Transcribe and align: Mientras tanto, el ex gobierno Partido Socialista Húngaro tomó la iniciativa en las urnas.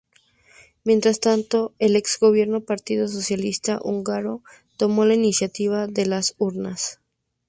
Mientras 0.83 1.19
tanto, 1.19 1.75
el 1.77 1.95
ex 1.95 2.17
gobierno 2.19 2.61
Partido 2.61 3.07
Socialista 3.07 3.79
Húngaro 3.83 4.41
tomó 4.75 5.05
la 5.05 5.13
iniciativa 5.13 5.87
en 5.95 6.09
las 6.09 6.33
urnas. 6.39 6.99